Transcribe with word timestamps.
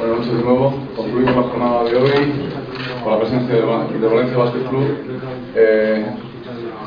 Buenas 0.00 0.16
noches 0.20 0.34
de 0.34 0.42
nuevo. 0.42 0.72
Concluimos 0.96 1.36
la 1.36 1.42
jornada 1.42 1.84
de 1.84 1.96
hoy 1.96 2.32
con 3.04 3.12
la 3.12 3.18
presencia 3.20 3.54
de, 3.54 3.98
de 3.98 4.08
Valencia 4.08 4.38
Basket 4.38 4.68
Club. 4.70 4.96
Eh, 5.54 6.06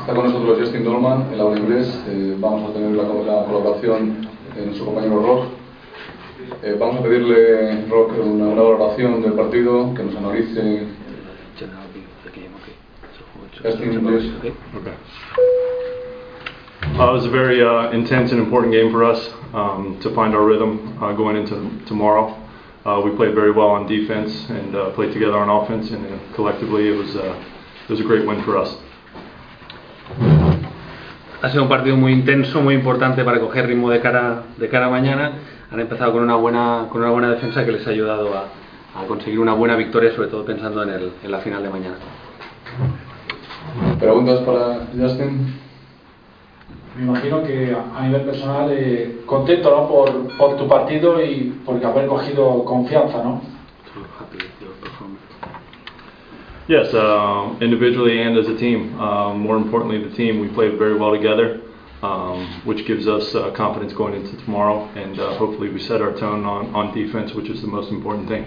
está 0.00 0.14
con 0.16 0.24
nosotros 0.24 0.58
Justin 0.58 0.82
Dolman, 0.82 1.32
el 1.32 1.40
habla 1.40 1.60
inglés. 1.60 2.04
Eh, 2.08 2.34
vamos 2.40 2.68
a 2.68 2.74
tener 2.74 2.90
la, 2.90 3.04
la, 3.04 3.44
colaboración 3.44 4.28
en 4.56 4.74
su 4.74 4.84
compañero 4.84 5.22
Rock. 5.22 5.44
Eh, 6.64 6.76
vamos 6.76 6.96
a 6.96 7.02
pedirle, 7.04 7.86
Rock, 7.86 8.14
una, 8.20 8.46
una, 8.46 8.62
valoración 8.62 9.22
del 9.22 9.34
partido, 9.34 9.94
que 9.94 10.02
nos 10.02 10.16
analice. 10.16 10.88
Justin, 13.62 14.04
please. 14.04 14.32
Uh, 16.98 17.10
it 17.10 17.12
was 17.12 17.24
a 17.24 17.30
very 17.30 17.62
uh, 17.62 17.92
intense 17.92 18.32
and 18.32 18.40
important 18.40 18.72
game 18.72 18.90
for 18.90 19.04
us 19.04 19.32
um, 19.54 19.98
to 20.02 20.12
find 20.16 20.34
our 20.34 20.44
rhythm 20.44 20.98
uh, 21.00 21.12
going 21.12 21.36
into 21.36 21.70
tomorrow. 21.86 22.43
Uh, 22.84 23.00
we 23.02 23.10
played 23.16 23.34
very 23.34 23.50
well 23.50 23.70
on 23.70 23.86
defense 23.86 24.46
and 24.50 24.76
uh, 24.76 24.90
played 24.90 25.10
together 25.10 25.38
on 25.38 25.48
offense, 25.48 25.90
and 25.90 26.04
uh, 26.04 26.18
collectively 26.34 26.88
it 26.88 26.96
was 26.96 27.14
it 27.16 27.88
was 27.88 27.98
a 27.98 28.04
great 28.04 28.26
win 28.26 28.42
for 28.44 28.58
us. 28.58 28.76
Ha 31.40 31.48
sido 31.50 31.62
un 31.62 31.68
partido 31.68 31.96
muy 31.96 32.12
intenso, 32.12 32.60
muy 32.60 32.74
importante 32.74 33.24
para 33.24 33.40
coger 33.40 33.66
ritmo 33.66 33.90
de 33.90 34.00
cara 34.00 34.44
de 34.58 34.68
cara 34.68 34.86
a 34.86 34.90
mañana. 34.90 35.32
Han 35.70 35.80
empezado 35.80 36.12
con 36.12 36.22
una 36.22 36.36
buena 36.36 36.86
con 36.90 37.00
una 37.00 37.10
buena 37.10 37.30
defensa 37.30 37.64
que 37.64 37.72
les 37.72 37.86
ha 37.86 37.90
ayudado 37.90 38.34
a, 38.34 38.48
a 39.00 39.06
conseguir 39.06 39.40
una 39.40 39.54
buena 39.54 39.76
victoria, 39.76 40.14
sobre 40.14 40.28
todo 40.28 40.44
pensando 40.44 40.82
en, 40.82 40.90
el, 40.90 41.12
en 41.22 41.30
la 41.30 41.38
final 41.38 41.62
de 41.62 41.70
mañana. 41.70 41.96
Preguntas 43.98 44.40
para 44.40 44.86
Justin. 44.94 45.63
Me 46.96 47.02
imagino 47.02 47.42
que 47.42 47.74
a 47.74 48.02
nivel 48.06 48.22
personal 48.22 48.70
eh, 48.70 49.22
contento 49.26 49.70
¿no? 49.70 49.88
por, 49.88 50.36
por 50.36 50.56
tu 50.56 50.68
partido 50.68 51.20
y 51.20 51.52
por 51.64 51.84
haber 51.84 52.06
cogido 52.06 52.64
confianza, 52.64 53.22
¿no? 53.22 53.42
Yes, 56.66 56.94
uh, 56.94 57.56
individually 57.60 58.22
and 58.22 58.38
as 58.38 58.48
a 58.48 58.56
team. 58.56 58.98
Uh, 58.98 59.34
more 59.34 59.58
importantly, 59.58 60.02
the 60.02 60.14
team, 60.16 60.40
we 60.40 60.48
played 60.48 60.78
very 60.78 60.96
well 60.96 61.10
together, 61.10 61.60
um, 62.02 62.62
which 62.64 62.86
gives 62.86 63.06
us 63.06 63.34
uh, 63.34 63.50
confidence 63.50 63.92
going 63.92 64.14
into 64.14 64.34
tomorrow. 64.44 64.88
And 64.94 65.18
uh, 65.20 65.36
hopefully, 65.36 65.68
we 65.68 65.80
set 65.80 66.00
our 66.00 66.12
tone 66.16 66.46
on, 66.46 66.74
on 66.74 66.94
defense, 66.94 67.34
which 67.34 67.50
is 67.50 67.60
the 67.60 67.66
most 67.66 67.90
important 67.90 68.28
thing. 68.28 68.46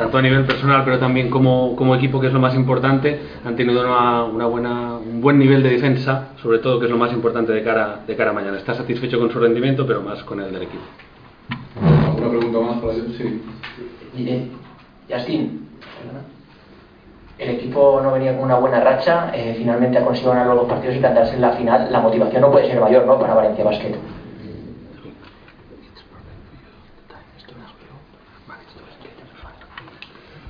Tanto 0.00 0.18
a 0.18 0.22
nivel 0.22 0.44
personal 0.44 0.82
pero 0.84 0.98
también 0.98 1.30
como, 1.30 1.76
como 1.76 1.94
equipo 1.94 2.20
que 2.20 2.28
es 2.28 2.32
lo 2.32 2.40
más 2.40 2.54
importante 2.54 3.20
han 3.44 3.56
tenido 3.56 3.80
una, 3.82 4.24
una, 4.24 4.46
buena, 4.46 4.96
un 4.96 5.20
buen 5.20 5.38
nivel 5.38 5.62
de 5.62 5.70
defensa 5.70 6.30
sobre 6.42 6.58
todo 6.58 6.78
que 6.78 6.86
es 6.86 6.90
lo 6.90 6.98
más 6.98 7.12
importante 7.12 7.52
de 7.52 7.62
cara, 7.62 8.00
de 8.06 8.16
cara 8.16 8.30
a 8.30 8.32
mañana 8.34 8.58
está 8.58 8.74
satisfecho 8.74 9.18
con 9.18 9.30
su 9.30 9.38
rendimiento 9.38 9.86
pero 9.86 10.00
más 10.02 10.22
con 10.24 10.40
el 10.40 10.52
del 10.52 10.62
equipo 10.62 10.82
¿Alguna 11.80 12.28
pregunta 12.28 12.60
más 12.60 12.80
para 12.80 12.92
ellos? 12.92 13.06
Sí. 13.16 13.42
Diré, 14.14 14.48
Justin, 15.08 15.68
el 17.38 17.50
equipo 17.50 18.00
no 18.02 18.12
venía 18.12 18.36
con 18.36 18.44
una 18.44 18.56
buena 18.56 18.80
racha, 18.80 19.30
eh, 19.34 19.54
finalmente 19.56 19.96
ha 19.96 20.04
conseguido 20.04 20.32
ganar 20.32 20.48
los 20.48 20.56
dos 20.56 20.68
partidos 20.68 20.96
y 20.96 20.98
plantarse 20.98 21.34
en 21.36 21.40
la 21.40 21.52
final. 21.52 21.90
La 21.90 22.00
motivación 22.00 22.42
no 22.42 22.50
puede 22.50 22.68
ser 22.68 22.78
mayor, 22.78 23.06
¿no? 23.06 23.18
Para 23.18 23.32
Valencia 23.32 23.64
Basket. 23.64 23.94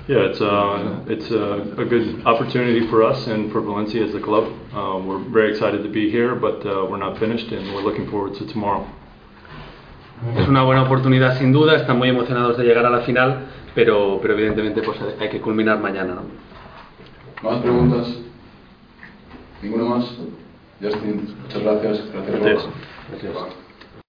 Yeah, 0.09 0.27
it's, 0.27 0.41
uh, 0.41 1.05
it's 1.07 1.31
a, 1.31 1.81
a, 1.81 1.85
good 1.85 2.27
opportunity 2.27 2.89
for 2.89 3.05
us 3.05 3.29
and 3.29 3.53
for 3.53 3.61
Valencia 3.61 4.03
as 4.03 4.15
a 4.15 4.21
club. 4.21 4.53
Uh, 4.73 4.99
we're 5.07 5.23
very 5.31 5.51
excited 5.53 5.85
to 5.85 5.89
be 5.89 6.11
here, 6.11 6.35
but 6.35 6.67
uh, 6.67 6.87
we're 6.91 6.99
not 6.99 7.19
finished 7.19 7.53
and 7.53 7.75
we're 7.75 7.83
looking 7.83 8.11
forward 8.11 8.35
to 8.35 8.47
tomorrow. 8.47 8.87
Es 10.37 10.49
una 10.49 10.65
buena 10.65 10.83
oportunidad 10.83 11.39
sin 11.39 11.53
duda, 11.53 11.77
están 11.77 11.97
muy 11.99 12.09
emocionados 12.09 12.59
de 12.59 12.65
llegar 12.65 12.85
a 12.85 12.91
la 12.91 13.01
final, 13.03 13.47
pero, 13.75 14.19
pero 14.21 14.35
evidentemente 14.35 14.83
pues 14.83 14.99
hay 15.19 15.31
que 15.31 15.41
culminar 15.41 15.79
mañana. 15.79 16.15
¿no? 16.15 16.23
¿Más 17.43 17.63
preguntas? 17.63 18.19
¿Ninguna 19.63 19.85
más? 19.85 20.05
Justin, 20.83 21.37
muchas 21.43 21.63
gracias. 21.63 22.13
Gracias. 22.13 22.41
gracias. 22.41 22.69
gracias. 23.11 23.70